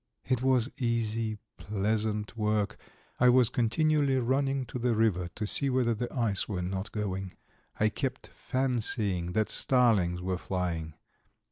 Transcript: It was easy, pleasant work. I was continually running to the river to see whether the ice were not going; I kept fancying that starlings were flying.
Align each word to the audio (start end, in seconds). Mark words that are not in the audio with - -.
It 0.25 0.41
was 0.41 0.67
easy, 0.81 1.37
pleasant 1.57 2.35
work. 2.35 2.75
I 3.19 3.29
was 3.29 3.49
continually 3.49 4.17
running 4.17 4.65
to 4.65 4.79
the 4.79 4.95
river 4.95 5.27
to 5.35 5.45
see 5.45 5.69
whether 5.69 5.93
the 5.93 6.11
ice 6.11 6.49
were 6.49 6.63
not 6.63 6.91
going; 6.91 7.35
I 7.79 7.89
kept 7.89 8.25
fancying 8.29 9.33
that 9.33 9.47
starlings 9.47 10.19
were 10.19 10.39
flying. 10.39 10.95